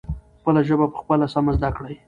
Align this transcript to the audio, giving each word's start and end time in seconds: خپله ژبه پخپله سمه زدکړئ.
خپله 0.39 0.61
ژبه 0.67 0.85
پخپله 0.93 1.25
سمه 1.33 1.51
زدکړئ. 1.59 1.95